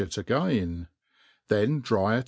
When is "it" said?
2.17-2.19